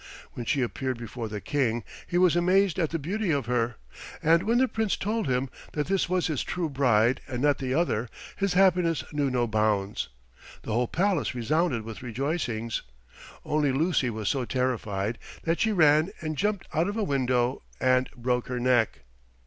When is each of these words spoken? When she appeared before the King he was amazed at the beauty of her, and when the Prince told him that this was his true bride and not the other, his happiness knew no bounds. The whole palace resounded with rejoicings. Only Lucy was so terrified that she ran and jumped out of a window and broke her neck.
When 0.33 0.47
she 0.47 0.63
appeared 0.63 0.97
before 0.97 1.27
the 1.29 1.39
King 1.39 1.83
he 2.07 2.17
was 2.17 2.35
amazed 2.35 2.79
at 2.79 2.89
the 2.89 2.97
beauty 2.97 3.29
of 3.29 3.45
her, 3.45 3.75
and 4.23 4.41
when 4.41 4.57
the 4.57 4.67
Prince 4.67 4.97
told 4.97 5.27
him 5.27 5.47
that 5.73 5.85
this 5.85 6.09
was 6.09 6.25
his 6.25 6.41
true 6.41 6.69
bride 6.69 7.21
and 7.27 7.39
not 7.39 7.59
the 7.59 7.75
other, 7.75 8.09
his 8.35 8.55
happiness 8.55 9.03
knew 9.13 9.29
no 9.29 9.45
bounds. 9.45 10.09
The 10.63 10.73
whole 10.73 10.87
palace 10.87 11.35
resounded 11.35 11.83
with 11.83 12.01
rejoicings. 12.01 12.81
Only 13.45 13.71
Lucy 13.71 14.09
was 14.09 14.27
so 14.27 14.43
terrified 14.43 15.19
that 15.43 15.59
she 15.59 15.71
ran 15.71 16.09
and 16.19 16.35
jumped 16.35 16.67
out 16.73 16.87
of 16.87 16.97
a 16.97 17.03
window 17.03 17.61
and 17.79 18.09
broke 18.17 18.47
her 18.47 18.59
neck. 18.59 19.01